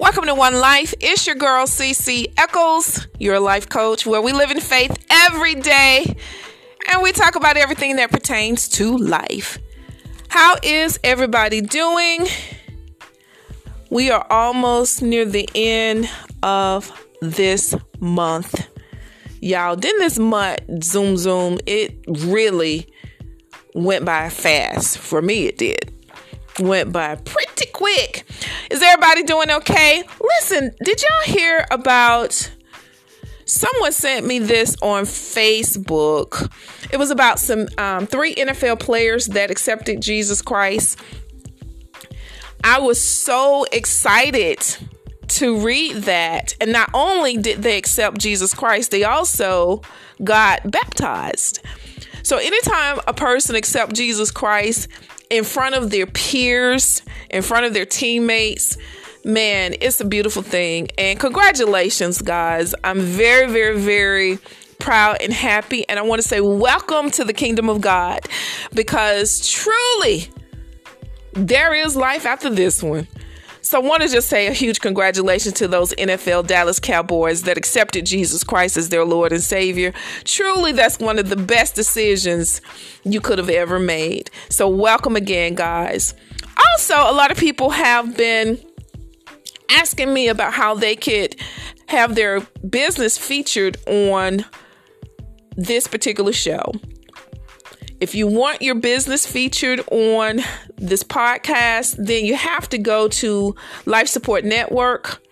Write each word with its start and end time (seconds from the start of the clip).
Welcome 0.00 0.24
to 0.24 0.34
One 0.34 0.58
Life. 0.58 0.94
It's 0.98 1.26
your 1.26 1.36
girl, 1.36 1.66
CC 1.66 2.32
Echols, 2.38 3.06
your 3.18 3.38
life 3.38 3.68
coach, 3.68 4.06
where 4.06 4.22
we 4.22 4.32
live 4.32 4.50
in 4.50 4.58
faith 4.58 4.96
every 5.10 5.54
day 5.54 6.16
and 6.90 7.02
we 7.02 7.12
talk 7.12 7.36
about 7.36 7.58
everything 7.58 7.96
that 7.96 8.10
pertains 8.10 8.66
to 8.70 8.96
life. 8.96 9.58
How 10.28 10.56
is 10.62 10.98
everybody 11.04 11.60
doing? 11.60 12.26
We 13.90 14.10
are 14.10 14.26
almost 14.30 15.02
near 15.02 15.26
the 15.26 15.46
end 15.54 16.08
of 16.42 16.90
this 17.20 17.74
month. 18.00 18.68
Y'all, 19.42 19.76
didn't 19.76 20.00
this 20.00 20.18
month 20.18 20.82
zoom 20.82 21.18
zoom? 21.18 21.58
It 21.66 22.02
really 22.08 22.90
went 23.74 24.06
by 24.06 24.30
fast. 24.30 24.96
For 24.96 25.20
me, 25.20 25.46
it 25.46 25.58
did. 25.58 25.92
Went 26.60 26.92
by 26.92 27.16
pretty 27.16 27.66
quick. 27.72 28.24
Is 28.70 28.82
everybody 28.82 29.22
doing 29.22 29.50
okay? 29.50 30.04
Listen, 30.20 30.74
did 30.84 31.02
y'all 31.02 31.34
hear 31.34 31.66
about 31.70 32.50
someone 33.50 33.92
sent 33.92 34.26
me 34.26 34.38
this 34.38 34.76
on 34.80 35.04
Facebook. 35.04 36.52
It 36.92 36.98
was 36.98 37.10
about 37.10 37.38
some 37.38 37.66
um, 37.78 38.06
three 38.06 38.34
NFL 38.34 38.78
players 38.78 39.26
that 39.28 39.50
accepted 39.50 40.00
Jesus 40.00 40.40
Christ. 40.40 40.98
I 42.62 42.78
was 42.78 43.02
so 43.02 43.64
excited 43.72 44.58
to 45.28 45.58
read 45.60 45.96
that. 46.02 46.54
And 46.60 46.72
not 46.72 46.90
only 46.94 47.36
did 47.36 47.62
they 47.62 47.76
accept 47.76 48.18
Jesus 48.18 48.54
Christ, 48.54 48.90
they 48.90 49.04
also 49.04 49.82
got 50.22 50.70
baptized. 50.70 51.60
So 52.22 52.36
anytime 52.36 53.00
a 53.06 53.14
person 53.14 53.56
accepts 53.56 53.94
Jesus 53.94 54.30
Christ 54.30 54.88
in 55.30 55.44
front 55.44 55.76
of 55.76 55.90
their 55.90 56.06
peers, 56.06 57.02
in 57.30 57.42
front 57.42 57.64
of 57.64 57.72
their 57.72 57.86
teammates, 57.86 58.76
man, 59.24 59.74
it's 59.80 60.00
a 60.00 60.04
beautiful 60.04 60.42
thing. 60.42 60.88
And 60.98 61.18
congratulations, 61.18 62.20
guys. 62.20 62.74
I'm 62.84 63.00
very, 63.00 63.50
very, 63.50 63.78
very 63.78 64.38
proud 64.78 65.18
and 65.20 65.32
happy. 65.32 65.88
And 65.88 65.98
I 65.98 66.02
want 66.02 66.20
to 66.20 66.26
say 66.26 66.40
welcome 66.40 67.10
to 67.12 67.24
the 67.24 67.32
kingdom 67.32 67.68
of 67.68 67.80
God 67.80 68.20
because 68.74 69.46
truly 69.48 70.28
there 71.32 71.74
is 71.74 71.96
life 71.96 72.26
after 72.26 72.50
this 72.50 72.82
one. 72.82 73.06
So 73.70 73.80
I 73.80 73.86
want 73.86 74.02
to 74.02 74.08
just 74.08 74.28
say 74.28 74.48
a 74.48 74.52
huge 74.52 74.80
congratulations 74.80 75.54
to 75.58 75.68
those 75.68 75.94
NFL 75.94 76.48
Dallas 76.48 76.80
Cowboys 76.80 77.44
that 77.44 77.56
accepted 77.56 78.04
Jesus 78.04 78.42
Christ 78.42 78.76
as 78.76 78.88
their 78.88 79.04
Lord 79.04 79.30
and 79.30 79.40
Savior. 79.40 79.92
Truly, 80.24 80.72
that's 80.72 80.98
one 80.98 81.20
of 81.20 81.28
the 81.28 81.36
best 81.36 81.76
decisions 81.76 82.60
you 83.04 83.20
could 83.20 83.38
have 83.38 83.48
ever 83.48 83.78
made. 83.78 84.28
So 84.48 84.68
welcome 84.68 85.14
again, 85.14 85.54
guys. 85.54 86.14
Also, 86.72 86.96
a 86.96 87.14
lot 87.14 87.30
of 87.30 87.38
people 87.38 87.70
have 87.70 88.16
been 88.16 88.60
asking 89.68 90.12
me 90.12 90.26
about 90.26 90.52
how 90.52 90.74
they 90.74 90.96
could 90.96 91.36
have 91.86 92.16
their 92.16 92.40
business 92.68 93.16
featured 93.16 93.76
on 93.86 94.44
this 95.56 95.86
particular 95.86 96.32
show. 96.32 96.72
If 98.00 98.16
you 98.16 98.26
want 98.26 98.62
your 98.62 98.74
business 98.74 99.26
featured 99.26 99.80
on 99.92 100.40
this 100.80 101.02
podcast, 101.02 101.94
then 101.98 102.24
you 102.24 102.34
have 102.34 102.68
to 102.70 102.78
go 102.78 103.08
to 103.08 103.54
Life 103.86 104.08
Support 104.08 104.44
Network. 104.44 105.22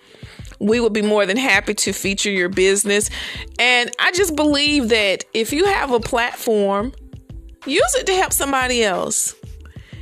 We 0.60 0.80
would 0.80 0.92
be 0.92 1.02
more 1.02 1.24
than 1.24 1.36
happy 1.36 1.74
to 1.74 1.92
feature 1.92 2.30
your 2.30 2.48
business. 2.48 3.10
And 3.58 3.90
I 3.98 4.12
just 4.12 4.36
believe 4.36 4.88
that 4.88 5.24
if 5.32 5.52
you 5.52 5.66
have 5.66 5.92
a 5.92 6.00
platform, 6.00 6.92
use 7.64 7.94
it 7.94 8.06
to 8.06 8.14
help 8.14 8.32
somebody 8.32 8.82
else. 8.82 9.34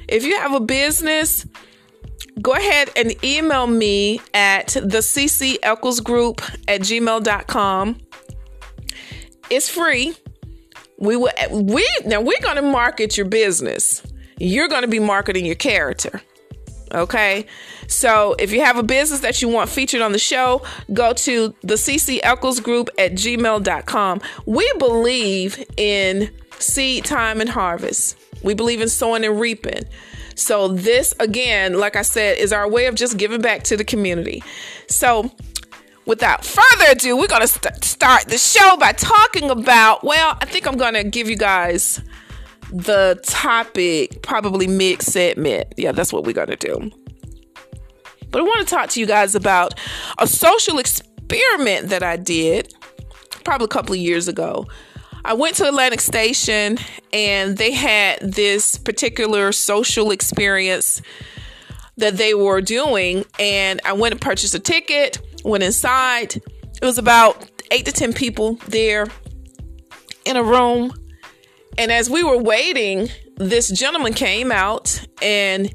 If 0.09 0.25
you 0.25 0.37
have 0.37 0.55
a 0.55 0.61
business, 0.61 1.47
go 2.41 2.53
ahead 2.53 2.91
and 2.97 3.13
email 3.25 3.67
me 3.67 4.21
at 4.35 4.69
the 4.69 4.99
CC 4.99 5.57
Echols 5.63 6.01
Group 6.01 6.43
at 6.69 6.83
gmail.com. 6.83 7.99
It's 9.51 9.69
free. 9.69 10.15
We 10.99 11.17
will 11.17 11.31
we 11.51 11.87
now 12.05 12.21
we're 12.21 12.41
gonna 12.43 12.63
market 12.63 13.17
your 13.17 13.27
business. 13.27 14.03
You're 14.39 14.69
gonna 14.69 14.89
be 14.89 14.99
marketing 14.99 15.47
your 15.47 15.55
character. 15.55 16.21
Okay. 16.93 17.47
So 17.89 18.35
if 18.39 18.53
you 18.53 18.61
have 18.63 18.77
a 18.77 18.83
business 18.83 19.21
that 19.21 19.43
you 19.43 19.49
want 19.49 19.71
featured 19.71 20.01
on 20.01 20.13
the 20.13 20.19
show, 20.19 20.63
go 20.93 21.13
to 21.13 21.55
the 21.63 21.75
CC 21.75 22.21
Echols 22.23 22.61
Group 22.61 22.89
at 22.99 23.13
gmail.com. 23.13 24.21
We 24.47 24.73
believe 24.79 25.65
in 25.77 26.31
seed 26.59 27.05
time 27.05 27.41
and 27.41 27.51
harvest. 27.51 28.19
We 28.43 28.55
believe 28.55 28.81
in 28.81 28.89
sowing 28.89 29.25
and 29.25 29.41
reaping. 29.41 29.85
So, 30.35 30.69
this 30.69 31.15
again, 31.19 31.79
like 31.79 31.97
I 31.97 32.03
said, 32.03 32.39
is 32.39 32.53
our 32.53 32.69
way 32.69 32.87
of 32.87 32.95
just 32.95 33.17
giving 33.17 33.41
back 33.41 33.63
to 33.65 33.77
the 33.77 33.85
community. 33.85 34.43
So, 34.87 35.31
without 36.05 36.45
further 36.45 36.85
ado, 36.91 37.17
we're 37.17 37.27
going 37.27 37.41
to 37.41 37.49
st- 37.49 37.83
start 37.83 38.27
the 38.27 38.37
show 38.37 38.77
by 38.77 38.93
talking 38.93 39.49
about, 39.49 40.05
well, 40.05 40.37
I 40.41 40.45
think 40.45 40.67
I'm 40.67 40.77
going 40.77 40.93
to 40.93 41.05
give 41.05 41.31
you 41.31 41.37
guys 41.37 42.03
the 42.73 43.21
topic 43.25 44.23
probably 44.23 44.67
mid 44.67 45.03
segment. 45.03 45.73
Yeah, 45.77 45.93
that's 45.93 46.13
what 46.13 46.25
we're 46.25 46.33
going 46.33 46.49
to 46.49 46.57
do. 46.57 46.91
But 48.31 48.41
I 48.41 48.45
want 48.45 48.67
to 48.67 48.75
talk 48.75 48.91
to 48.91 49.01
you 49.01 49.07
guys 49.07 49.35
about 49.35 49.75
a 50.19 50.27
social 50.27 50.79
experiment 50.79 51.89
that 51.89 52.03
I 52.03 52.17
did 52.17 52.75
probably 53.45 53.67
a 53.67 53.69
couple 53.69 53.95
of 53.95 54.01
years 54.01 54.29
ago. 54.29 54.67
I 55.25 55.33
went 55.33 55.57
to 55.57 55.67
Atlantic 55.67 56.01
Station 56.01 56.79
and 57.13 57.57
they 57.57 57.73
had 57.73 58.21
this 58.21 58.77
particular 58.77 59.53
social 59.53 60.11
experience 60.11 61.03
that 61.97 62.17
they 62.17 62.35
were 62.35 62.61
doing. 62.61 63.25
And 63.39 63.81
I 63.85 63.93
went 63.93 64.13
and 64.13 64.21
purchased 64.21 64.55
a 64.55 64.59
ticket, 64.59 65.19
went 65.45 65.65
inside. 65.65 66.37
It 66.37 66.85
was 66.85 66.99
about 66.99 67.51
eight 67.71 67.87
to 67.87 67.93
10 67.93 68.13
people 68.13 68.55
there 68.69 69.07
in 70.25 70.37
a 70.37 70.43
room. 70.43 70.93
And 71.79 71.93
as 71.93 72.09
we 72.09 72.23
were 72.23 72.39
waiting, 72.39 73.09
this 73.37 73.69
gentleman 73.69 74.15
came 74.15 74.51
out 74.51 75.05
and 75.21 75.73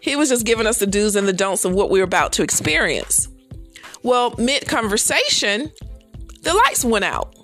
he 0.00 0.14
was 0.14 0.28
just 0.28 0.44
giving 0.44 0.66
us 0.66 0.78
the 0.78 0.86
do's 0.86 1.16
and 1.16 1.26
the 1.26 1.32
don'ts 1.32 1.64
of 1.64 1.72
what 1.72 1.90
we 1.90 1.98
were 1.98 2.04
about 2.04 2.32
to 2.34 2.42
experience. 2.42 3.28
Well, 4.02 4.34
mid 4.38 4.68
conversation, 4.68 5.72
the 6.42 6.54
lights 6.54 6.84
went 6.84 7.04
out 7.04 7.34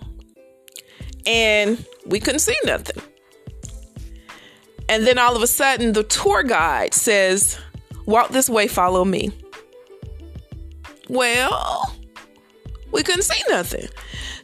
and 1.26 1.84
we 2.06 2.20
couldn't 2.20 2.40
see 2.40 2.56
nothing. 2.64 3.02
And 4.88 5.06
then 5.06 5.18
all 5.18 5.34
of 5.34 5.42
a 5.42 5.46
sudden, 5.46 5.92
the 5.92 6.02
tour 6.02 6.42
guide 6.42 6.92
says, 6.92 7.58
Walk 8.06 8.30
this 8.30 8.50
way, 8.50 8.66
follow 8.68 9.04
me. 9.04 9.30
Well, 11.08 11.94
we 12.90 13.02
couldn't 13.02 13.22
see 13.22 13.42
nothing. 13.48 13.88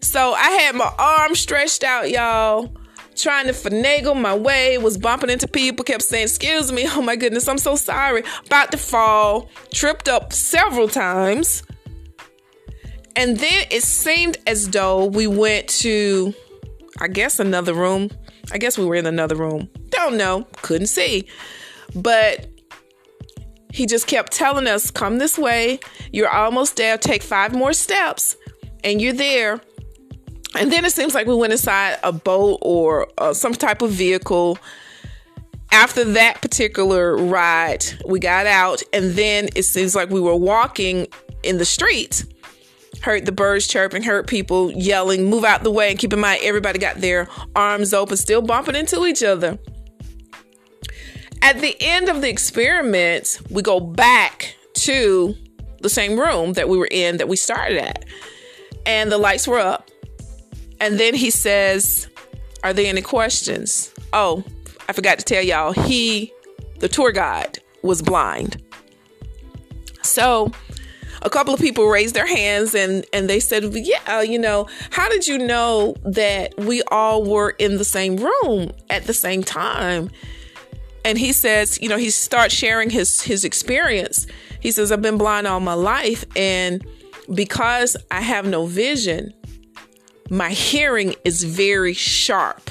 So 0.00 0.33
I 0.33 0.50
had 0.50 0.75
my 0.75 0.93
arm 0.99 1.34
stretched 1.34 1.84
out, 1.84 2.11
y'all, 2.11 2.72
trying 3.21 3.47
to 3.47 3.53
finagle 3.53 4.21
my 4.21 4.34
way, 4.34 4.79
was 4.79 4.97
bumping 4.97 5.31
into 5.31 5.49
people, 5.49 5.84
kept 5.84 6.03
saying, 6.03 6.25
Excuse 6.25 6.73
me, 6.73 6.87
oh 6.89 7.03
my 7.03 7.17
goodness, 7.17 7.49
I'm 7.49 7.59
so 7.59 7.77
sorry. 7.77 8.23
About 8.47 8.73
to 8.73 8.79
fall, 8.79 9.51
tripped 9.73 10.09
up 10.09 10.33
several 10.33 10.89
times. 10.89 11.62
And 13.17 13.37
then 13.37 13.67
it 13.71 13.83
seemed 13.83 14.39
as 14.47 14.69
though 14.71 15.06
we 15.06 15.27
went 15.27 15.69
to 15.69 16.33
I 17.01 17.09
guess 17.09 17.39
another 17.39 17.75
room. 17.75 18.11
I 18.51 18.59
guess 18.59 18.77
we 18.77 18.84
were 18.84 18.97
in 18.97 19.06
another 19.06 19.37
room. 19.37 19.69
Don't 19.91 20.17
know. 20.17 20.47
Couldn't 20.62 20.89
see. 20.89 21.29
But 21.95 22.49
he 23.73 23.87
just 23.87 24.06
kept 24.06 24.33
telling 24.33 24.67
us, 24.67 24.91
come 24.91 25.19
this 25.19 25.39
way. 25.39 25.79
You're 26.12 26.31
almost 26.31 26.77
there. 26.77 26.99
Take 26.99 27.23
five 27.23 27.55
more 27.55 27.73
steps 27.73 28.37
and 28.83 29.00
you're 29.00 29.12
there. 29.12 29.61
And 30.54 30.72
then 30.72 30.84
it 30.84 30.92
seems 30.92 31.14
like 31.14 31.26
we 31.26 31.34
went 31.34 31.53
inside 31.53 31.98
a 32.03 32.12
boat 32.12 32.59
or 32.62 33.09
uh, 33.19 33.34
some 33.34 33.53
type 33.53 33.82
of 33.82 33.91
vehicle. 33.91 34.59
After 35.70 36.03
that 36.04 36.41
particular 36.41 37.16
ride, 37.16 37.84
we 38.06 38.19
got 38.19 38.46
out, 38.46 38.82
and 38.93 39.12
then 39.12 39.49
it 39.55 39.64
seems 39.64 39.94
like 39.94 40.08
we 40.08 40.20
were 40.20 40.34
walking 40.34 41.06
in 41.43 41.58
the 41.58 41.67
street 41.67 42.25
heard 43.02 43.26
the 43.26 43.32
birds 43.32 43.67
chirping, 43.67 44.02
heard 44.02 44.26
people 44.26 44.73
yelling, 44.73 45.25
move 45.25 45.44
out 45.44 45.62
the 45.62 45.70
way. 45.70 45.90
And 45.90 45.99
keep 45.99 46.12
in 46.12 46.20
mind, 46.20 46.40
everybody 46.43 46.78
got 46.78 46.96
their 46.96 47.28
arms 47.55 47.94
open, 47.94 48.17
still 48.17 48.43
bumping 48.43 48.75
into 48.75 49.06
each 49.06 49.23
other. 49.23 49.58
At 51.43 51.61
the 51.61 51.76
end 51.81 52.08
of 52.08 52.20
the 52.20 52.28
experiment, 52.28 53.40
we 53.50 53.62
go 53.62 53.78
back 53.78 54.56
to 54.75 55.37
the 55.81 55.88
same 55.88 56.19
room 56.19 56.55
that 56.55 56.69
we 56.69 56.76
were 56.76 56.88
in 56.90 57.19
that 57.19 57.28
we 57.28 57.37
started 57.37 57.78
at. 57.78 58.05
And 58.84 59.12
the 59.12 59.19
lights 59.19 59.46
were 59.46 59.58
up. 59.58 59.90
And 60.80 60.98
then 60.98 61.14
he 61.14 61.30
says, 61.30 62.08
Are 62.62 62.72
there 62.72 62.86
any 62.86 63.02
questions? 63.02 63.92
Oh, 64.12 64.44
I 64.88 64.92
forgot 64.92 65.19
to 65.19 65.25
tell 65.25 65.42
y'all, 65.42 65.72
he, 65.72 66.32
the 66.78 66.88
tour 66.88 67.12
guide, 67.12 67.58
was 67.82 68.02
blind. 68.02 68.62
So 70.02 70.50
a 71.22 71.30
couple 71.30 71.52
of 71.52 71.60
people 71.60 71.86
raised 71.88 72.14
their 72.14 72.26
hands 72.26 72.75
and 72.75 73.04
and 73.12 73.28
they 73.28 73.40
said, 73.40 73.64
"Yeah, 73.75 74.22
you 74.22 74.38
know, 74.38 74.69
how 74.90 75.08
did 75.08 75.26
you 75.26 75.38
know 75.38 75.94
that 76.04 76.54
we 76.58 76.82
all 76.90 77.25
were 77.25 77.50
in 77.58 77.76
the 77.76 77.84
same 77.84 78.16
room 78.16 78.72
at 78.90 79.04
the 79.04 79.14
same 79.14 79.42
time?" 79.42 80.10
And 81.04 81.19
he 81.19 81.32
says, 81.32 81.80
you 81.80 81.88
know, 81.88 81.96
he 81.96 82.10
starts 82.10 82.54
sharing 82.54 82.90
his 82.90 83.20
his 83.20 83.44
experience. 83.44 84.26
He 84.60 84.72
says, 84.72 84.90
I've 84.90 85.02
been 85.02 85.19
blind 85.19 85.46
all 85.46 85.60
my 85.60 85.75
life, 85.75 86.25
and 86.36 86.84
because 87.32 87.96
I 88.10 88.20
have 88.20 88.46
no 88.46 88.66
vision, 88.66 89.32
my 90.30 90.50
hearing 90.50 91.14
is 91.25 91.42
very 91.42 91.94
sharp. 91.94 92.70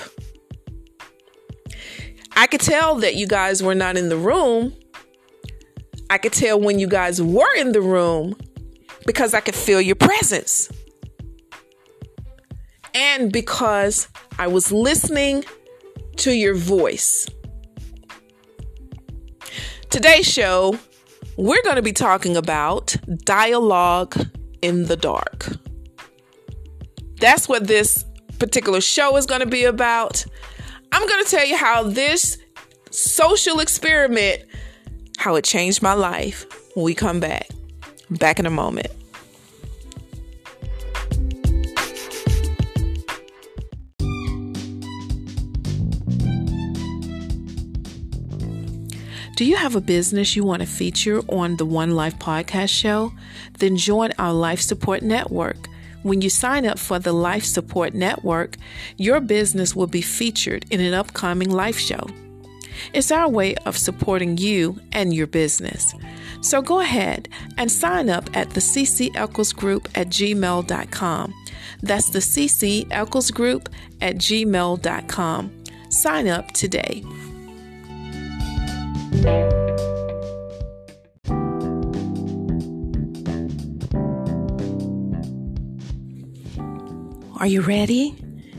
I 2.36 2.45
could 2.45 2.62
tell 2.62 2.95
that 2.95 3.15
you 3.15 3.25
guys 3.27 3.63
were 3.63 3.74
not 3.74 3.98
in 3.98 4.09
the 4.09 4.18
room. 4.18 4.74
I 6.09 6.18
could 6.19 6.33
tell 6.33 6.59
when 6.59 6.77
you 6.77 6.88
guys 6.88 7.21
were 7.21 7.56
in 7.56 7.71
the 7.71 7.81
room 7.81 8.36
because 9.06 9.33
I 9.33 9.39
could 9.39 9.56
feel 9.56 9.81
your 9.81 9.95
presence. 9.95 10.69
And 12.94 13.31
because 13.31 14.07
I 14.38 14.48
was 14.48 14.71
listening 14.71 15.44
to 16.18 16.31
your 16.31 16.56
voice. 16.56 17.27
Today's 19.89 20.27
show, 20.27 20.77
we're 21.38 21.63
going 21.63 21.75
to 21.77 21.81
be 21.81 21.94
talking 21.94 22.38
about 22.38 22.95
dialogue 23.25 24.15
in 24.62 24.86
the 24.86 24.95
dark. 24.95 25.48
That's 27.19 27.50
what 27.50 27.68
this 27.68 28.06
particular 28.40 28.81
show 28.81 29.18
is 29.18 29.25
going 29.25 29.42
to 29.42 29.48
be 29.48 29.64
about. 29.64 30.25
I'm 30.92 31.08
going 31.08 31.24
to 31.24 31.30
tell 31.30 31.46
you 31.46 31.58
how 31.58 31.84
this 31.84 32.38
social 32.92 33.60
experiment 33.60 34.44
how 35.18 35.36
it 35.36 35.44
changed 35.44 35.81
my 35.81 35.94
life 35.94 36.46
when 36.75 36.86
we 36.86 36.94
come 36.94 37.19
back. 37.19 37.50
Back 38.10 38.40
in 38.40 38.46
a 38.46 38.52
moment. 38.52 38.88
Do 49.36 49.46
you 49.46 49.56
have 49.56 49.75
a 49.75 49.81
business 49.81 50.36
you 50.36 50.44
want 50.44 50.62
to 50.62 50.68
feature 50.68 51.19
on 51.30 51.58
the 51.58 51.66
One 51.66 51.92
Life 51.92 52.18
podcast 52.18 52.69
show? 52.69 53.12
Then 53.60 53.78
join 53.78 54.12
our 54.18 54.34
Life 54.34 54.62
Support 54.62 55.04
Network. 55.04 55.68
When 56.07 56.21
you 56.21 56.30
sign 56.30 56.65
up 56.65 56.80
for 56.80 57.00
the 57.00 57.12
Life 57.12 57.44
Support 57.44 57.94
Network, 57.94 58.56
your 58.95 59.19
business 59.19 59.75
will 59.75 59.88
be 59.88 60.00
featured 60.01 60.65
in 60.71 60.80
an 60.80 60.94
upcoming 60.94 61.50
life 61.50 61.77
show. 61.77 62.07
It's 62.94 63.12
our 63.12 63.27
way 63.27 63.56
of 63.65 63.77
supporting 63.77 64.38
you 64.38 64.80
and 64.94 65.13
your 65.13 65.27
business. 65.27 65.94
So 66.39 66.62
go 66.62 66.80
ahead 66.80 67.27
and 67.57 67.69
sign 67.69 68.09
up 68.09 68.30
at 68.38 68.51
the 68.51 68.62
CC 68.62 69.13
Echols 69.18 69.51
Group 69.51 69.89
at 69.95 70.07
gmail.com. 70.07 71.33
That's 71.83 72.09
the 72.09 72.19
CC 72.19 72.88
Echols 72.89 73.30
Group 73.30 73.68
at 74.00 74.15
gmail.com. 74.15 75.63
Sign 75.89 76.27
up 76.30 76.54
today. 76.54 77.04
Are 87.48 87.50
you 87.50 87.62
ready? 87.62 88.14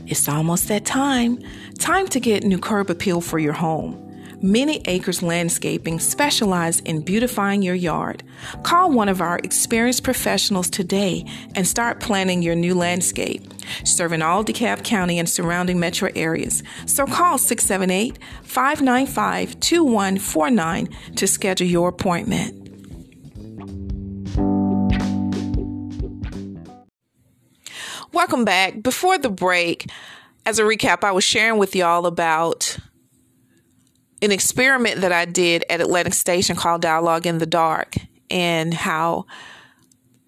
It's 0.07 0.27
almost 0.27 0.67
that 0.69 0.83
time. 0.83 1.37
Time 1.77 2.07
to 2.07 2.19
get 2.19 2.43
new 2.43 2.57
curb 2.57 2.89
appeal 2.89 3.21
for 3.21 3.37
your 3.37 3.53
home. 3.53 4.03
Many 4.41 4.81
Acres 4.85 5.21
Landscaping 5.21 5.99
specialize 5.99 6.79
in 6.79 7.01
beautifying 7.01 7.61
your 7.61 7.75
yard. 7.75 8.23
Call 8.63 8.89
one 8.91 9.07
of 9.07 9.21
our 9.21 9.37
experienced 9.43 10.03
professionals 10.03 10.71
today 10.71 11.23
and 11.53 11.67
start 11.67 11.99
planning 11.99 12.41
your 12.41 12.55
new 12.55 12.73
landscape, 12.73 13.43
serving 13.83 14.23
all 14.23 14.43
DeKalb 14.43 14.83
County 14.83 15.19
and 15.19 15.29
surrounding 15.29 15.79
metro 15.79 16.09
areas. 16.15 16.63
So 16.87 17.05
call 17.05 17.37
678 17.37 18.17
595 18.41 19.59
2149 19.59 20.87
to 21.15 21.27
schedule 21.27 21.67
your 21.67 21.89
appointment. 21.89 22.68
Welcome 28.19 28.43
back. 28.43 28.83
Before 28.83 29.17
the 29.17 29.29
break, 29.29 29.89
as 30.45 30.59
a 30.59 30.63
recap, 30.63 31.05
I 31.05 31.13
was 31.13 31.23
sharing 31.23 31.57
with 31.57 31.73
y'all 31.73 32.05
about 32.05 32.77
an 34.21 34.33
experiment 34.33 34.99
that 34.99 35.13
I 35.13 35.23
did 35.23 35.63
at 35.69 35.79
Atlantic 35.79 36.13
Station 36.13 36.57
called 36.57 36.81
Dialogue 36.81 37.25
in 37.25 37.37
the 37.37 37.45
Dark, 37.45 37.95
and 38.29 38.73
how 38.73 39.25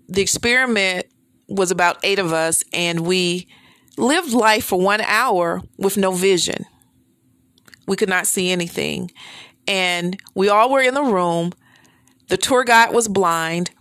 the 0.08 0.22
experiment 0.22 1.08
was 1.50 1.70
about 1.70 1.98
eight 2.02 2.18
of 2.18 2.32
us, 2.32 2.64
and 2.72 3.02
we 3.02 3.50
lived 3.98 4.32
life 4.32 4.64
for 4.64 4.80
one 4.80 5.02
hour 5.02 5.62
with 5.78 5.98
no 5.98 6.14
vision. 6.14 6.64
We 7.90 7.98
could 7.98 8.08
not 8.08 8.26
see 8.26 8.52
anything. 8.52 9.12
And 9.68 10.18
we 10.34 10.48
all 10.48 10.72
were 10.72 10.82
in 10.82 10.94
the 10.94 11.04
room. 11.04 11.52
The 12.30 12.38
tour 12.38 12.64
guide 12.64 12.94
was 12.94 13.10
blind. 13.10 13.72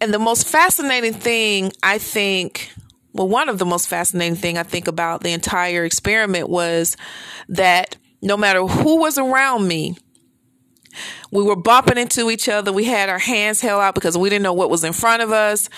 And 0.00 0.12
the 0.12 0.18
most 0.18 0.46
fascinating 0.46 1.14
thing, 1.14 1.72
I 1.82 1.98
think, 1.98 2.70
well, 3.12 3.28
one 3.28 3.48
of 3.48 3.58
the 3.58 3.64
most 3.64 3.88
fascinating 3.88 4.36
thing 4.36 4.58
I 4.58 4.62
think 4.62 4.88
about 4.88 5.22
the 5.22 5.32
entire 5.32 5.84
experiment 5.84 6.48
was 6.48 6.96
that 7.48 7.96
no 8.20 8.36
matter 8.36 8.66
who 8.66 9.00
was 9.00 9.16
around 9.16 9.66
me, 9.66 9.96
we 11.30 11.42
were 11.42 11.56
bumping 11.56 11.98
into 11.98 12.30
each 12.30 12.48
other. 12.48 12.72
We 12.72 12.84
had 12.84 13.08
our 13.08 13.18
hands 13.18 13.60
held 13.60 13.82
out 13.82 13.94
because 13.94 14.16
we 14.16 14.30
didn't 14.30 14.42
know 14.42 14.52
what 14.52 14.70
was 14.70 14.84
in 14.84 14.92
front 14.92 15.22
of 15.22 15.30
us. 15.32 15.68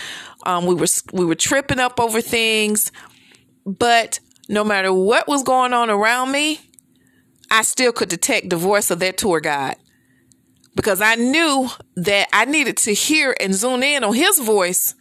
Um, 0.45 0.67
we 0.67 0.75
were 0.75 0.87
we 1.13 1.25
were 1.25 1.35
tripping 1.35 1.81
up 1.81 1.99
over 1.99 2.21
things, 2.21 2.93
but 3.67 4.21
no 4.49 4.65
matter 4.65 4.93
what 4.93 5.27
was 5.27 5.43
going 5.43 5.73
on 5.73 5.91
around 5.91 6.31
me, 6.31 6.61
I 7.51 7.63
still 7.63 7.93
could 7.93 8.09
detect 8.09 8.51
the 8.51 8.57
voice 8.57 8.91
of 8.91 9.01
that 9.01 9.19
tour 9.19 9.41
guide 9.41 9.77
because 10.79 11.01
I 11.01 11.17
knew 11.17 11.69
that 11.97 12.29
I 12.33 12.45
needed 12.45 12.77
to 12.77 12.95
hear 12.95 13.35
and 13.41 13.53
zoom 13.53 13.83
in 13.83 14.05
on 14.05 14.15
his 14.15 14.39
voice 14.39 14.95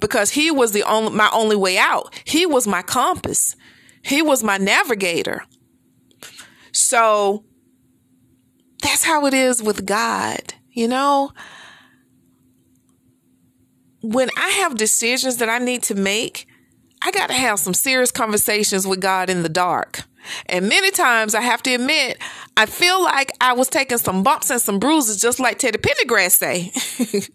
because 0.00 0.30
he 0.30 0.50
was 0.50 0.72
the 0.72 0.82
only 0.82 1.12
my 1.12 1.30
only 1.32 1.54
way 1.54 1.78
out. 1.78 2.12
He 2.24 2.44
was 2.44 2.66
my 2.66 2.82
compass. 2.82 3.54
He 4.02 4.20
was 4.20 4.42
my 4.42 4.56
navigator. 4.56 5.44
So 6.72 7.44
that's 8.82 9.04
how 9.04 9.24
it 9.26 9.32
is 9.32 9.62
with 9.62 9.86
God, 9.86 10.54
you 10.72 10.88
know? 10.88 11.30
When 14.00 14.28
I 14.36 14.48
have 14.48 14.76
decisions 14.76 15.36
that 15.36 15.48
I 15.48 15.58
need 15.58 15.84
to 15.84 15.94
make, 15.94 16.48
I 17.00 17.12
got 17.12 17.28
to 17.28 17.34
have 17.34 17.60
some 17.60 17.74
serious 17.74 18.10
conversations 18.10 18.88
with 18.88 19.00
God 19.00 19.30
in 19.30 19.44
the 19.44 19.48
dark. 19.48 20.02
And 20.46 20.68
many 20.68 20.90
times 20.90 21.34
I 21.34 21.40
have 21.40 21.62
to 21.64 21.74
admit, 21.74 22.18
I 22.56 22.66
feel 22.66 23.02
like 23.02 23.32
I 23.40 23.52
was 23.52 23.68
taking 23.68 23.98
some 23.98 24.22
bumps 24.22 24.50
and 24.50 24.60
some 24.60 24.78
bruises, 24.78 25.20
just 25.20 25.40
like 25.40 25.58
Teddy 25.58 25.78
Pendergrass 25.78 26.32
say. 26.32 26.72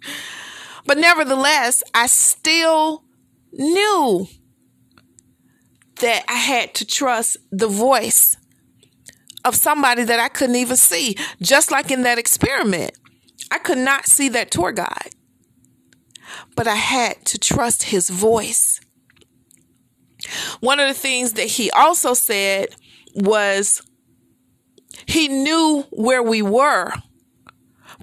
But 0.88 0.98
nevertheless, 0.98 1.84
I 1.94 2.08
still 2.08 3.04
knew 3.52 4.28
that 6.00 6.24
I 6.28 6.36
had 6.36 6.74
to 6.76 6.86
trust 6.86 7.38
the 7.52 7.68
voice 7.68 8.38
of 9.44 9.54
somebody 9.54 10.04
that 10.06 10.20
I 10.20 10.30
couldn't 10.30 10.56
even 10.56 10.78
see. 10.78 11.18
Just 11.42 11.72
like 11.72 11.92
in 11.92 12.04
that 12.04 12.18
experiment, 12.18 12.98
I 13.52 13.60
could 13.60 13.78
not 13.78 14.06
see 14.06 14.30
that 14.30 14.50
tour 14.50 14.72
guide, 14.72 15.12
but 16.56 16.68
I 16.68 16.76
had 16.76 17.26
to 17.26 17.38
trust 17.38 17.84
his 17.84 18.10
voice. 18.10 18.80
One 20.62 20.80
of 20.80 20.88
the 20.88 21.00
things 21.00 21.34
that 21.34 21.48
he 21.48 21.70
also 21.72 22.14
said 22.14 22.76
was 23.16 23.82
he 25.06 25.28
knew 25.28 25.86
where 25.92 26.24
we 26.24 26.42
were 26.42 26.92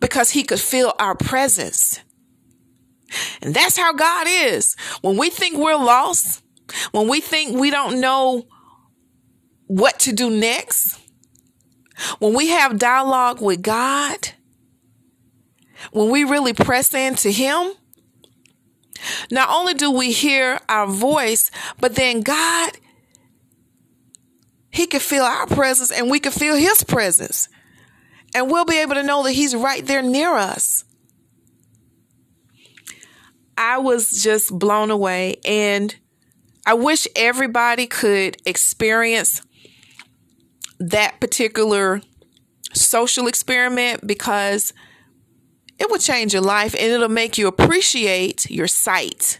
because 0.01 0.31
he 0.31 0.43
could 0.43 0.61
feel 0.61 0.95
our 0.99 1.15
presence. 1.15 2.01
And 3.43 3.55
that's 3.55 3.77
how 3.77 3.93
God 3.93 4.27
is. 4.29 4.77
When 5.03 5.17
we 5.17 5.31
think 5.31 5.57
we're 5.57 5.77
lost, 5.77 6.43
when 6.93 7.09
we 7.09 7.21
think 7.21 7.59
we 7.59 7.71
don't 7.71 8.01
know 8.01 8.47
what 9.67 9.99
to 10.01 10.13
do 10.13 10.31
next, 10.31 10.99
when 12.19 12.35
we 12.35 12.49
have 12.49 12.79
dialogue 12.79 13.41
with 13.41 13.63
God, 13.63 14.31
when 15.93 16.11
we 16.11 16.25
really 16.25 16.53
press 16.53 16.93
into 16.95 17.31
Him, 17.31 17.73
not 19.31 19.51
only 19.51 19.75
do 19.75 19.91
we 19.91 20.13
hear 20.13 20.61
our 20.69 20.87
voice, 20.87 21.51
but 21.79 21.95
then 21.95 22.23
God, 22.23 22.73
He 24.75 24.89
can 24.89 24.99
feel 24.99 25.23
our 25.23 25.47
presence 25.47 25.93
and 25.93 26.11
we 26.11 26.19
can 26.19 26.33
feel 26.33 26.57
His 26.57 26.83
presence. 26.83 27.49
And 28.35 28.51
we'll 28.51 28.65
be 28.65 28.81
able 28.81 28.97
to 28.97 29.05
know 29.05 29.23
that 29.23 29.31
He's 29.31 29.55
right 29.55 29.87
there 29.87 30.03
near 30.03 30.35
us. 30.35 30.85
I 33.57 33.79
was 33.79 34.21
just 34.21 34.51
blown 34.59 34.91
away. 34.91 35.37
And 35.45 35.95
I 36.67 36.75
wish 36.75 37.07
everybody 37.15 37.87
could 37.87 38.37
experience 38.45 39.43
that 40.81 41.21
particular 41.21 42.03
social 42.73 43.29
experiment 43.29 44.05
because 44.05 44.73
it 45.79 45.89
will 45.89 45.99
change 45.99 46.33
your 46.33 46.43
life 46.43 46.75
and 46.75 46.91
it'll 46.91 47.09
make 47.09 47.39
you 47.39 47.47
appreciate 47.47 48.51
your 48.51 48.67
sight. 48.67 49.39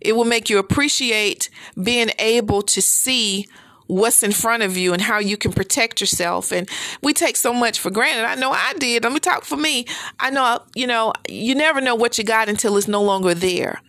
It 0.00 0.16
will 0.16 0.24
make 0.24 0.50
you 0.50 0.58
appreciate 0.58 1.48
being 1.80 2.10
able 2.18 2.62
to 2.62 2.82
see 2.82 3.46
what's 3.86 4.22
in 4.22 4.32
front 4.32 4.62
of 4.62 4.76
you 4.76 4.92
and 4.92 5.02
how 5.02 5.18
you 5.18 5.36
can 5.36 5.52
protect 5.52 6.00
yourself. 6.00 6.52
And 6.52 6.68
we 7.02 7.12
take 7.12 7.36
so 7.36 7.52
much 7.52 7.78
for 7.78 7.90
granted. 7.90 8.24
I 8.24 8.34
know 8.34 8.50
I 8.50 8.74
did. 8.78 9.04
Let 9.04 9.12
me 9.12 9.20
talk 9.20 9.44
for 9.44 9.56
me. 9.56 9.86
I 10.18 10.30
know, 10.30 10.60
you 10.74 10.86
know, 10.86 11.12
you 11.28 11.54
never 11.54 11.80
know 11.80 11.94
what 11.94 12.18
you 12.18 12.24
got 12.24 12.48
until 12.48 12.76
it's 12.76 12.88
no 12.88 13.02
longer 13.02 13.34
there. 13.34 13.80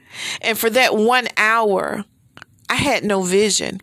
And 0.42 0.58
for 0.58 0.70
that 0.70 0.96
one 0.96 1.28
hour, 1.38 2.06
I 2.70 2.76
had 2.76 3.04
no 3.04 3.22
vision. 3.22 3.82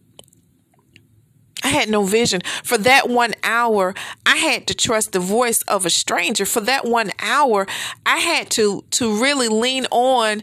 I 1.64 1.68
had 1.68 1.88
no 1.88 2.04
vision. 2.04 2.40
For 2.64 2.76
that 2.78 3.08
one 3.08 3.34
hour, 3.44 3.94
I 4.26 4.36
had 4.36 4.66
to 4.66 4.74
trust 4.74 5.12
the 5.12 5.20
voice 5.20 5.62
of 5.62 5.86
a 5.86 5.90
stranger. 5.90 6.44
For 6.44 6.60
that 6.60 6.84
one 6.84 7.12
hour, 7.20 7.66
I 8.04 8.18
had 8.18 8.50
to 8.52 8.84
to 8.92 9.22
really 9.22 9.48
lean 9.48 9.86
on 9.90 10.42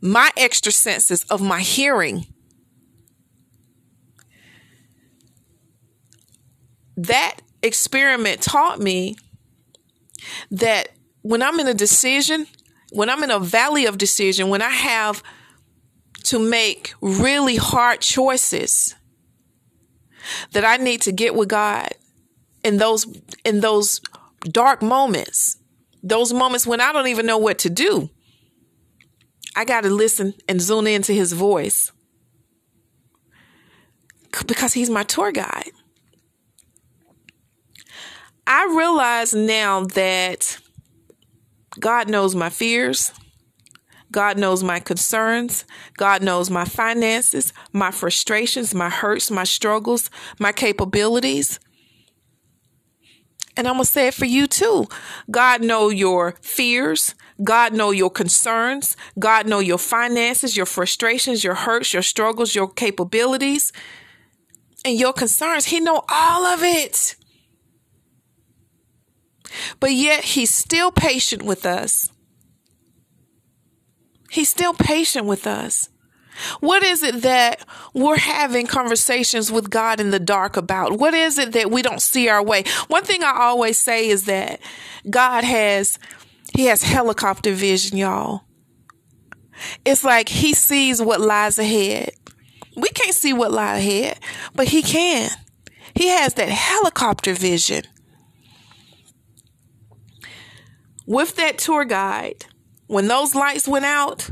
my 0.00 0.30
extra 0.36 0.70
senses 0.70 1.24
of 1.24 1.40
my 1.40 1.60
hearing. 1.60 2.26
That 6.96 7.36
experiment 7.62 8.42
taught 8.42 8.80
me 8.80 9.16
that 10.50 10.90
when 11.22 11.42
I'm 11.42 11.58
in 11.60 11.66
a 11.66 11.74
decision, 11.74 12.46
when 12.92 13.10
I'm 13.10 13.22
in 13.22 13.30
a 13.30 13.40
valley 13.40 13.86
of 13.86 13.98
decision, 13.98 14.48
when 14.48 14.62
I 14.62 14.70
have 14.70 15.22
to 16.24 16.38
make 16.38 16.94
really 17.00 17.56
hard 17.56 18.00
choices, 18.00 18.94
that 20.52 20.64
I 20.64 20.76
need 20.76 21.02
to 21.02 21.12
get 21.12 21.34
with 21.34 21.48
God 21.48 21.90
in 22.62 22.78
those 22.78 23.06
in 23.44 23.60
those 23.60 24.00
dark 24.44 24.82
moments, 24.82 25.58
those 26.02 26.32
moments 26.32 26.66
when 26.66 26.80
I 26.80 26.92
don't 26.92 27.08
even 27.08 27.26
know 27.26 27.38
what 27.38 27.58
to 27.60 27.70
do. 27.70 28.10
I 29.56 29.64
got 29.64 29.82
to 29.82 29.90
listen 29.90 30.34
and 30.48 30.60
zone 30.60 30.86
into 30.86 31.12
his 31.12 31.32
voice 31.32 31.92
because 34.46 34.72
he's 34.72 34.90
my 34.90 35.04
tour 35.04 35.30
guide. 35.30 35.70
I 38.46 38.72
realize 38.76 39.32
now 39.34 39.84
that 39.86 40.58
God 41.80 42.08
knows 42.08 42.34
my 42.34 42.50
fears. 42.50 43.12
God 44.12 44.38
knows 44.38 44.62
my 44.62 44.78
concerns. 44.78 45.64
God 45.96 46.22
knows 46.22 46.50
my 46.50 46.64
finances, 46.64 47.52
my 47.72 47.90
frustrations, 47.90 48.74
my 48.74 48.88
hurts, 48.88 49.30
my 49.30 49.44
struggles, 49.44 50.08
my 50.38 50.52
capabilities. 50.52 51.58
And 53.56 53.66
I'm 53.66 53.74
going 53.74 53.84
to 53.84 53.90
say 53.90 54.08
it 54.08 54.14
for 54.14 54.24
you 54.24 54.46
too. 54.46 54.86
God 55.30 55.62
know 55.62 55.88
your 55.88 56.36
fears. 56.42 57.14
God 57.42 57.72
know 57.72 57.90
your 57.90 58.10
concerns. 58.10 58.96
God 59.18 59.48
know 59.48 59.58
your 59.58 59.78
finances, 59.78 60.56
your 60.56 60.66
frustrations, 60.66 61.42
your 61.42 61.54
hurts, 61.54 61.92
your 61.92 62.02
struggles, 62.02 62.54
your 62.54 62.68
capabilities, 62.68 63.72
and 64.84 64.98
your 64.98 65.12
concerns. 65.12 65.66
He 65.66 65.80
know 65.80 66.02
all 66.08 66.46
of 66.46 66.62
it. 66.62 67.16
But 69.80 69.92
yet 69.92 70.24
he's 70.24 70.52
still 70.54 70.90
patient 70.90 71.42
with 71.42 71.66
us. 71.66 72.10
He's 74.30 74.48
still 74.48 74.74
patient 74.74 75.26
with 75.26 75.46
us. 75.46 75.88
What 76.60 76.82
is 76.82 77.02
it 77.02 77.22
that 77.22 77.64
we're 77.92 78.18
having 78.18 78.66
conversations 78.66 79.52
with 79.52 79.70
God 79.70 80.00
in 80.00 80.10
the 80.10 80.18
dark 80.18 80.56
about? 80.56 80.98
What 80.98 81.14
is 81.14 81.38
it 81.38 81.52
that 81.52 81.70
we 81.70 81.82
don't 81.82 82.02
see 82.02 82.28
our 82.28 82.42
way? 82.42 82.64
One 82.88 83.04
thing 83.04 83.22
I 83.22 83.32
always 83.36 83.78
say 83.78 84.08
is 84.08 84.24
that 84.24 84.60
God 85.08 85.44
has 85.44 85.98
he 86.54 86.66
has 86.66 86.82
helicopter 86.82 87.52
vision, 87.52 87.96
y'all. 87.96 88.42
It's 89.84 90.04
like 90.04 90.28
he 90.28 90.54
sees 90.54 91.00
what 91.00 91.20
lies 91.20 91.58
ahead. 91.58 92.10
We 92.76 92.88
can't 92.88 93.14
see 93.14 93.32
what 93.32 93.52
lies 93.52 93.78
ahead, 93.78 94.18
but 94.54 94.68
he 94.68 94.82
can. 94.82 95.30
He 95.94 96.08
has 96.08 96.34
that 96.34 96.48
helicopter 96.48 97.34
vision. 97.34 97.84
With 101.06 101.36
that 101.36 101.58
tour 101.58 101.84
guide, 101.84 102.46
when 102.86 103.08
those 103.08 103.34
lights 103.34 103.68
went 103.68 103.84
out, 103.84 104.30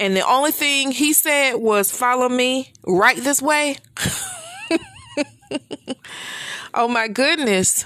and 0.00 0.16
the 0.16 0.26
only 0.26 0.52
thing 0.52 0.92
he 0.92 1.12
said 1.12 1.54
was, 1.54 1.90
Follow 1.90 2.28
me 2.28 2.72
right 2.86 3.16
this 3.16 3.42
way. 3.42 3.76
oh 6.74 6.88
my 6.88 7.08
goodness. 7.08 7.84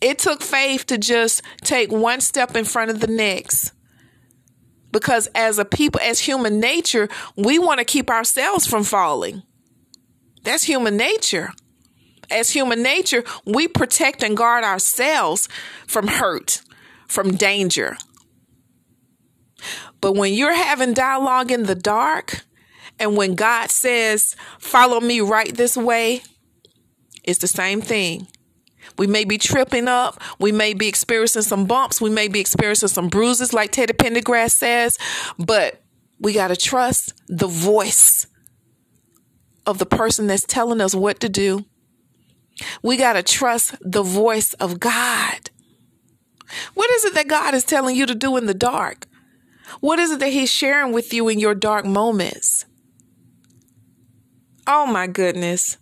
It 0.00 0.18
took 0.18 0.42
faith 0.42 0.86
to 0.86 0.98
just 0.98 1.42
take 1.62 1.90
one 1.90 2.20
step 2.20 2.54
in 2.54 2.64
front 2.64 2.90
of 2.90 3.00
the 3.00 3.08
next. 3.08 3.72
Because 4.92 5.26
as 5.34 5.58
a 5.58 5.64
people, 5.64 6.00
as 6.00 6.20
human 6.20 6.60
nature, 6.60 7.08
we 7.36 7.58
want 7.58 7.78
to 7.78 7.84
keep 7.84 8.08
ourselves 8.10 8.66
from 8.66 8.84
falling. 8.84 9.42
That's 10.44 10.64
human 10.64 10.96
nature. 10.96 11.50
As 12.30 12.50
human 12.50 12.82
nature, 12.82 13.24
we 13.44 13.68
protect 13.68 14.22
and 14.22 14.36
guard 14.36 14.64
ourselves 14.64 15.48
from 15.86 16.06
hurt, 16.08 16.62
from 17.06 17.36
danger. 17.36 17.96
But 20.00 20.12
when 20.12 20.34
you're 20.34 20.54
having 20.54 20.94
dialogue 20.94 21.50
in 21.50 21.64
the 21.64 21.74
dark, 21.74 22.44
and 22.98 23.16
when 23.16 23.34
God 23.34 23.70
says, 23.70 24.36
Follow 24.58 25.00
me 25.00 25.20
right 25.20 25.54
this 25.54 25.76
way, 25.76 26.22
it's 27.24 27.40
the 27.40 27.46
same 27.46 27.80
thing. 27.80 28.26
We 28.96 29.06
may 29.06 29.24
be 29.24 29.38
tripping 29.38 29.86
up. 29.86 30.20
We 30.38 30.50
may 30.50 30.74
be 30.74 30.88
experiencing 30.88 31.42
some 31.42 31.66
bumps. 31.66 32.00
We 32.00 32.10
may 32.10 32.28
be 32.28 32.40
experiencing 32.40 32.88
some 32.88 33.08
bruises, 33.08 33.52
like 33.52 33.70
Teddy 33.70 33.92
Pendergrass 33.92 34.52
says, 34.52 34.98
but 35.38 35.82
we 36.18 36.32
got 36.32 36.48
to 36.48 36.56
trust 36.56 37.12
the 37.28 37.46
voice 37.46 38.26
of 39.66 39.78
the 39.78 39.86
person 39.86 40.26
that's 40.26 40.44
telling 40.44 40.80
us 40.80 40.94
what 40.94 41.20
to 41.20 41.28
do. 41.28 41.64
We 42.82 42.96
got 42.96 43.14
to 43.14 43.22
trust 43.22 43.76
the 43.80 44.02
voice 44.02 44.52
of 44.54 44.80
God. 44.80 45.50
What 46.74 46.90
is 46.90 47.04
it 47.04 47.14
that 47.14 47.28
God 47.28 47.54
is 47.54 47.64
telling 47.64 47.94
you 47.96 48.06
to 48.06 48.14
do 48.14 48.36
in 48.36 48.46
the 48.46 48.54
dark? 48.54 49.06
What 49.80 49.98
is 49.98 50.10
it 50.10 50.20
that 50.20 50.32
He's 50.32 50.50
sharing 50.50 50.92
with 50.92 51.12
you 51.12 51.28
in 51.28 51.38
your 51.38 51.54
dark 51.54 51.84
moments? 51.84 52.64
Oh 54.66 54.86
my 54.86 55.06
goodness. 55.06 55.76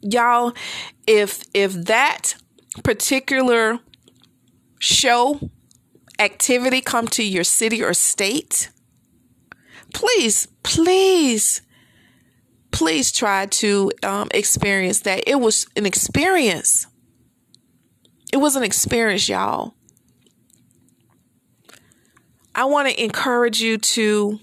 Y'all, 0.00 0.52
if 1.06 1.44
if 1.54 1.72
that 1.72 2.34
particular 2.82 3.78
show 4.78 5.50
activity 6.18 6.80
come 6.80 7.06
to 7.08 7.22
your 7.22 7.44
city 7.44 7.82
or 7.82 7.94
state, 7.94 8.70
please, 9.92 10.48
please, 10.62 11.62
please 12.72 13.12
try 13.12 13.46
to 13.46 13.92
um, 14.02 14.28
experience 14.32 15.00
that. 15.00 15.24
It 15.26 15.36
was 15.36 15.66
an 15.76 15.86
experience. 15.86 16.86
It 18.32 18.38
was 18.38 18.56
an 18.56 18.62
experience, 18.62 19.28
y'all. 19.28 19.74
I 22.54 22.64
want 22.64 22.88
to 22.88 23.02
encourage 23.02 23.60
you 23.60 23.78
to 23.78 24.40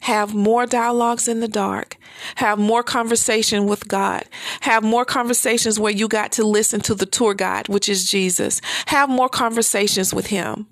have 0.00 0.34
more 0.34 0.64
dialogues 0.64 1.28
in 1.28 1.40
the 1.40 1.48
dark, 1.48 1.96
have 2.36 2.58
more 2.58 2.82
conversation 2.82 3.66
with 3.66 3.86
God, 3.88 4.24
have 4.60 4.82
more 4.82 5.04
conversations 5.04 5.78
where 5.78 5.92
you 5.92 6.08
got 6.08 6.32
to 6.32 6.44
listen 6.44 6.80
to 6.82 6.94
the 6.94 7.06
tour 7.06 7.34
guide, 7.34 7.68
which 7.68 7.88
is 7.88 8.10
Jesus. 8.10 8.60
Have 8.86 9.08
more 9.08 9.28
conversations 9.28 10.14
with 10.14 10.26
Him. 10.26 10.66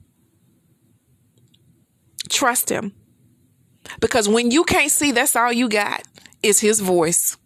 Trust 2.29 2.71
Him. 2.71 2.93
Because 4.01 4.29
when 4.29 4.51
you 4.51 4.65
can't 4.65 4.91
see, 4.91 5.13
that's 5.13 5.37
all 5.37 5.53
you 5.53 5.69
got 5.69 6.03
is 6.43 6.61
His 6.61 6.81
voice. 6.81 7.37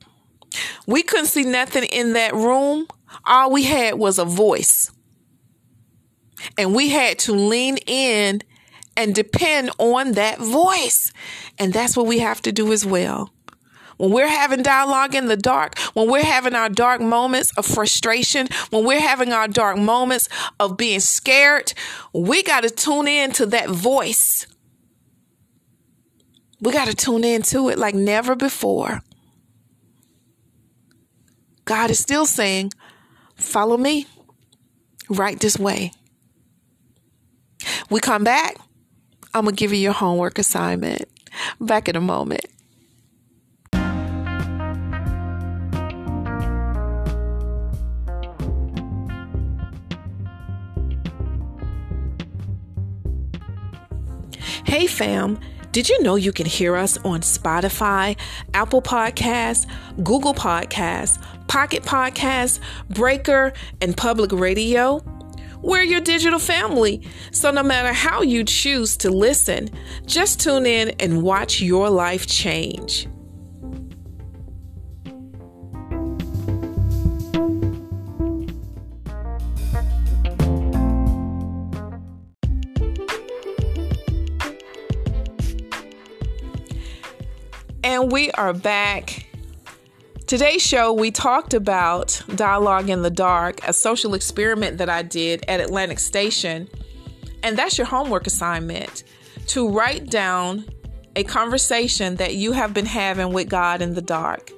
We 0.86 1.02
couldn't 1.02 1.26
see 1.26 1.44
nothing 1.44 1.84
in 1.84 2.14
that 2.14 2.34
room. 2.34 2.86
All 3.24 3.50
we 3.50 3.64
had 3.64 3.94
was 3.94 4.18
a 4.18 4.24
voice. 4.24 4.90
And 6.56 6.74
we 6.74 6.88
had 6.88 7.18
to 7.20 7.32
lean 7.32 7.76
in 7.86 8.40
and 8.96 9.14
depend 9.14 9.70
on 9.78 10.12
that 10.12 10.38
voice. 10.38 11.12
And 11.58 11.72
that's 11.72 11.96
what 11.96 12.06
we 12.06 12.18
have 12.18 12.42
to 12.42 12.52
do 12.52 12.72
as 12.72 12.84
well. 12.84 13.32
When 13.98 14.12
we're 14.12 14.28
having 14.28 14.62
dialogue 14.62 15.14
in 15.14 15.26
the 15.26 15.36
dark, 15.36 15.78
when 15.92 16.08
we're 16.10 16.24
having 16.24 16.54
our 16.54 16.70
dark 16.70 17.02
moments 17.02 17.52
of 17.58 17.66
frustration, 17.66 18.48
when 18.70 18.86
we're 18.86 18.98
having 18.98 19.30
our 19.32 19.46
dark 19.46 19.76
moments 19.76 20.26
of 20.58 20.78
being 20.78 21.00
scared, 21.00 21.74
we 22.14 22.42
got 22.42 22.62
to 22.62 22.70
tune 22.70 23.06
in 23.06 23.32
to 23.32 23.46
that 23.46 23.68
voice. 23.68 24.46
We 26.60 26.72
got 26.72 26.88
to 26.88 26.94
tune 26.94 27.24
into 27.24 27.68
it 27.70 27.78
like 27.78 27.94
never 27.94 28.36
before. 28.36 29.00
God 31.64 31.90
is 31.90 31.98
still 31.98 32.26
saying, 32.26 32.72
Follow 33.36 33.78
me 33.78 34.06
right 35.08 35.40
this 35.40 35.58
way. 35.58 35.92
We 37.88 38.00
come 38.00 38.22
back, 38.22 38.56
I'm 39.32 39.44
going 39.44 39.56
to 39.56 39.58
give 39.58 39.72
you 39.72 39.78
your 39.78 39.92
homework 39.92 40.38
assignment. 40.38 41.04
Back 41.60 41.88
in 41.88 41.96
a 41.96 42.00
moment. 42.00 42.44
Hey, 54.64 54.86
fam. 54.86 55.38
Did 55.72 55.88
you 55.88 56.02
know 56.02 56.16
you 56.16 56.32
can 56.32 56.46
hear 56.46 56.74
us 56.74 56.98
on 57.04 57.20
Spotify, 57.20 58.18
Apple 58.54 58.82
Podcasts, 58.82 59.66
Google 60.02 60.34
Podcasts, 60.34 61.22
Pocket 61.46 61.84
Podcasts, 61.84 62.58
Breaker, 62.88 63.52
and 63.80 63.96
Public 63.96 64.32
Radio? 64.32 65.00
We're 65.62 65.84
your 65.84 66.00
digital 66.00 66.40
family, 66.40 67.06
so 67.30 67.52
no 67.52 67.62
matter 67.62 67.92
how 67.92 68.22
you 68.22 68.42
choose 68.42 68.96
to 68.96 69.10
listen, 69.10 69.70
just 70.06 70.40
tune 70.40 70.66
in 70.66 70.90
and 70.98 71.22
watch 71.22 71.60
your 71.60 71.88
life 71.88 72.26
change. 72.26 73.06
And 87.82 88.12
we 88.12 88.30
are 88.32 88.52
back. 88.52 89.26
Today's 90.26 90.60
show, 90.60 90.92
we 90.92 91.10
talked 91.10 91.54
about 91.54 92.22
Dialogue 92.34 92.90
in 92.90 93.00
the 93.00 93.10
Dark, 93.10 93.66
a 93.66 93.72
social 93.72 94.12
experiment 94.12 94.76
that 94.78 94.90
I 94.90 95.00
did 95.00 95.44
at 95.48 95.60
Atlantic 95.60 95.98
Station. 95.98 96.68
And 97.42 97.56
that's 97.56 97.78
your 97.78 97.86
homework 97.86 98.26
assignment 98.26 99.04
to 99.46 99.70
write 99.70 100.10
down 100.10 100.66
a 101.16 101.24
conversation 101.24 102.16
that 102.16 102.34
you 102.34 102.52
have 102.52 102.74
been 102.74 102.84
having 102.84 103.32
with 103.32 103.48
God 103.48 103.80
in 103.80 103.94
the 103.94 104.02
dark. 104.02 104.52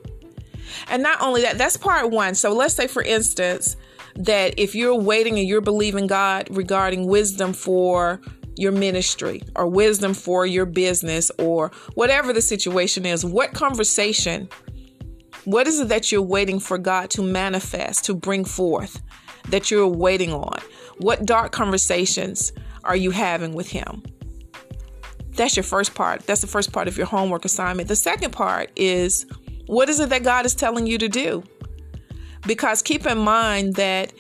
And 0.89 1.01
not 1.01 1.21
only 1.23 1.43
that, 1.43 1.59
that's 1.59 1.77
part 1.77 2.11
one. 2.11 2.35
So 2.35 2.53
let's 2.53 2.75
say, 2.75 2.89
for 2.89 3.03
instance, 3.03 3.77
that 4.17 4.55
if 4.59 4.75
you're 4.75 4.97
waiting 4.97 5.39
and 5.39 5.47
you're 5.47 5.61
believing 5.61 6.09
God 6.09 6.49
regarding 6.51 7.07
wisdom 7.07 7.53
for 7.53 8.21
your 8.57 8.73
ministry 8.73 9.43
or 9.57 9.67
wisdom 9.67 10.15
for 10.15 10.47
your 10.47 10.67
business 10.67 11.31
or 11.39 11.71
whatever 11.95 12.33
the 12.33 12.41
situation 12.41 13.07
is, 13.07 13.25
what 13.25 13.55
conversation, 13.55 14.49
what 15.45 15.67
is 15.67 15.81
it 15.81 15.89
that 15.89 16.13
you're 16.13 16.23
waiting 16.23 16.61
for 16.61 16.79
God 16.79 17.11
to 17.11 17.23
manifest, 17.23 18.05
to 18.05 18.15
bring 18.15 18.45
forth, 18.45 19.03
that 19.49 19.71
you're 19.71 19.89
waiting 19.89 20.33
on? 20.33 20.59
What 20.99 21.25
dark 21.25 21.53
conversations 21.53 22.53
are 22.85 22.97
you 22.97 23.11
having 23.11 23.55
with 23.55 23.69
Him? 23.69 24.03
That's 25.31 25.57
your 25.57 25.65
first 25.65 25.95
part. 25.95 26.27
That's 26.27 26.43
the 26.43 26.47
first 26.47 26.73
part 26.73 26.89
of 26.89 26.97
your 26.97 27.07
homework 27.07 27.45
assignment. 27.45 27.89
The 27.89 27.97
second 27.97 28.33
part 28.33 28.71
is 28.77 29.27
what 29.67 29.89
is 29.89 29.99
it 29.99 30.11
that 30.11 30.25
God 30.25 30.45
is 30.45 30.55
telling 30.55 30.87
you 30.87 30.99
to 30.99 31.09
do? 31.09 31.43
Because 32.47 32.83
keep 32.83 33.07
in 33.07 33.19
mind 33.19 33.77
that 33.77 34.13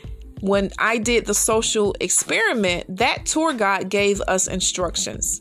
when 0.42 0.70
I 0.76 0.99
did 0.99 1.26
the 1.26 1.34
social 1.34 1.94
experiment, 2.00 2.96
that 2.96 3.26
tour 3.26 3.52
guide 3.52 3.88
gave 3.88 4.20
us 4.22 4.49
instructions. 4.49 5.40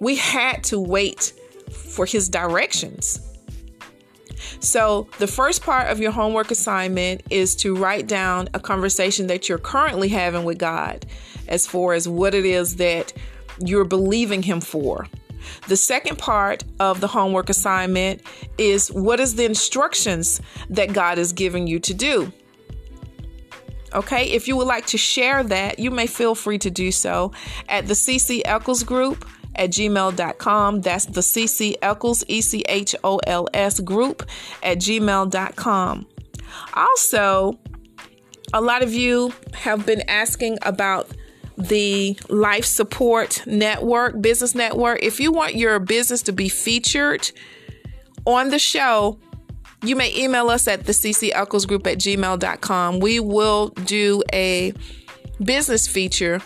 We 0.00 0.16
had 0.16 0.64
to 0.64 0.80
wait 0.80 1.34
for 1.70 2.06
his 2.06 2.30
directions. 2.30 3.20
So, 4.60 5.06
the 5.18 5.26
first 5.26 5.62
part 5.62 5.88
of 5.88 6.00
your 6.00 6.12
homework 6.12 6.50
assignment 6.50 7.22
is 7.28 7.54
to 7.56 7.76
write 7.76 8.06
down 8.06 8.48
a 8.54 8.60
conversation 8.60 9.26
that 9.26 9.48
you're 9.48 9.58
currently 9.58 10.08
having 10.08 10.44
with 10.44 10.58
God 10.58 11.04
as 11.48 11.66
far 11.66 11.92
as 11.92 12.08
what 12.08 12.34
it 12.34 12.46
is 12.46 12.76
that 12.76 13.12
you're 13.58 13.84
believing 13.84 14.42
Him 14.42 14.60
for. 14.62 15.06
The 15.68 15.76
second 15.76 16.18
part 16.18 16.64
of 16.80 17.00
the 17.00 17.08
homework 17.08 17.50
assignment 17.50 18.22
is 18.56 18.90
what 18.90 19.20
is 19.20 19.36
the 19.36 19.44
instructions 19.44 20.40
that 20.70 20.92
God 20.92 21.18
is 21.18 21.32
giving 21.32 21.66
you 21.66 21.78
to 21.80 21.94
do. 21.94 22.32
Okay, 23.94 24.30
if 24.30 24.48
you 24.48 24.56
would 24.56 24.66
like 24.66 24.86
to 24.86 24.98
share 24.98 25.42
that, 25.44 25.78
you 25.78 25.90
may 25.90 26.06
feel 26.06 26.34
free 26.34 26.58
to 26.58 26.70
do 26.70 26.90
so 26.90 27.32
at 27.68 27.86
the 27.86 27.94
CC 27.94 28.42
Echols 28.44 28.82
group 28.82 29.26
at 29.54 29.70
gmail.com. 29.70 30.80
That's 30.82 31.06
the 31.06 31.20
CC 31.20 31.76
Echols, 31.82 32.24
E 32.28 32.40
C 32.40 32.64
H 32.68 32.94
O 33.02 33.18
L 33.26 33.48
S 33.54 33.80
group 33.80 34.28
at 34.62 34.78
gmail.com. 34.78 36.06
Also, 36.74 37.58
a 38.52 38.60
lot 38.60 38.82
of 38.82 38.92
you 38.92 39.32
have 39.54 39.84
been 39.84 40.02
asking 40.08 40.58
about 40.62 41.10
the 41.58 42.18
Life 42.28 42.66
Support 42.66 43.46
Network, 43.46 44.20
Business 44.20 44.54
Network. 44.54 45.02
If 45.02 45.20
you 45.20 45.32
want 45.32 45.54
your 45.54 45.78
business 45.78 46.22
to 46.22 46.32
be 46.32 46.48
featured 46.48 47.30
on 48.24 48.50
the 48.50 48.58
show, 48.58 49.18
you 49.88 49.96
may 49.96 50.14
email 50.16 50.50
us 50.50 50.68
at 50.68 50.84
the 50.84 50.92
CC 50.92 51.30
Echols 51.34 51.66
Group 51.66 51.86
at 51.86 51.98
gmail.com. 51.98 53.00
We 53.00 53.20
will 53.20 53.68
do 53.68 54.22
a 54.32 54.72
business 55.42 55.86
feature 55.86 56.40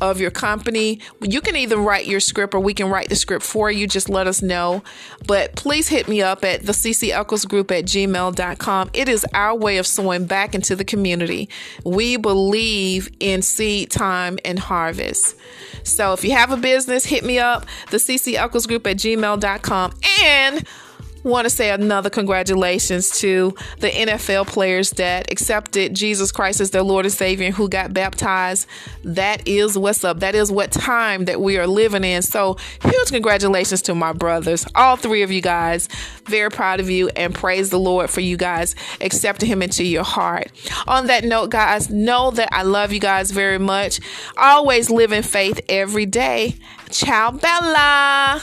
of 0.00 0.20
your 0.20 0.30
company. 0.30 0.98
You 1.20 1.40
can 1.40 1.54
either 1.54 1.76
write 1.76 2.06
your 2.06 2.20
script 2.20 2.54
or 2.54 2.60
we 2.60 2.74
can 2.74 2.90
write 2.90 3.08
the 3.08 3.14
script 3.14 3.44
for 3.44 3.70
you. 3.70 3.86
Just 3.86 4.08
let 4.08 4.26
us 4.26 4.42
know. 4.42 4.82
But 5.26 5.54
please 5.54 5.88
hit 5.88 6.08
me 6.08 6.22
up 6.22 6.44
at 6.44 6.64
the 6.64 6.72
CC 6.72 7.10
Echols 7.10 7.44
Group 7.44 7.70
at 7.70 7.84
gmail.com. 7.84 8.90
It 8.92 9.08
is 9.08 9.24
our 9.34 9.54
way 9.54 9.78
of 9.78 9.86
sowing 9.86 10.26
back 10.26 10.54
into 10.54 10.74
the 10.74 10.84
community. 10.84 11.48
We 11.84 12.16
believe 12.16 13.10
in 13.20 13.42
seed 13.42 13.90
time 13.90 14.38
and 14.44 14.58
harvest. 14.58 15.36
So 15.84 16.12
if 16.12 16.24
you 16.24 16.32
have 16.32 16.50
a 16.50 16.56
business, 16.56 17.04
hit 17.04 17.24
me 17.24 17.38
up, 17.38 17.66
the 17.90 17.98
CC 17.98 18.34
Echols 18.34 18.66
Group 18.66 18.86
at 18.86 18.96
gmail.com. 18.96 19.92
And 20.20 20.66
want 21.22 21.44
to 21.44 21.50
say 21.50 21.70
another 21.70 22.10
congratulations 22.10 23.10
to 23.20 23.54
the 23.78 23.90
NFL 23.90 24.46
players 24.46 24.90
that 24.92 25.30
accepted 25.30 25.94
Jesus 25.94 26.32
Christ 26.32 26.60
as 26.60 26.70
their 26.70 26.82
Lord 26.82 27.04
and 27.04 27.12
Savior 27.12 27.46
and 27.46 27.54
who 27.54 27.68
got 27.68 27.92
baptized. 27.92 28.66
That 29.04 29.46
is 29.46 29.78
what's 29.78 30.04
up. 30.04 30.20
That 30.20 30.34
is 30.34 30.50
what 30.50 30.72
time 30.72 31.24
that 31.26 31.40
we 31.40 31.58
are 31.58 31.66
living 31.66 32.04
in. 32.04 32.22
So, 32.22 32.56
huge 32.82 33.08
congratulations 33.08 33.82
to 33.82 33.94
my 33.94 34.12
brothers, 34.12 34.66
all 34.74 34.96
three 34.96 35.22
of 35.22 35.30
you 35.30 35.40
guys. 35.40 35.88
Very 36.26 36.50
proud 36.50 36.80
of 36.80 36.90
you 36.90 37.08
and 37.16 37.34
praise 37.34 37.70
the 37.70 37.78
Lord 37.78 38.10
for 38.10 38.20
you 38.20 38.36
guys 38.36 38.74
accepting 39.00 39.48
Him 39.48 39.62
into 39.62 39.84
your 39.84 40.04
heart. 40.04 40.50
On 40.86 41.06
that 41.06 41.24
note, 41.24 41.50
guys, 41.50 41.90
know 41.90 42.30
that 42.32 42.48
I 42.52 42.62
love 42.62 42.92
you 42.92 43.00
guys 43.00 43.30
very 43.30 43.58
much. 43.58 44.00
Always 44.36 44.90
live 44.90 45.12
in 45.12 45.22
faith 45.22 45.60
every 45.68 46.06
day. 46.06 46.56
Ciao, 46.90 47.30
Bella. 47.30 48.42